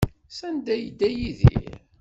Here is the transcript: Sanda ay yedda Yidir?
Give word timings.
Sanda 0.37 0.71
ay 0.75 0.81
yedda 0.83 1.07
Yidir? 1.09 1.71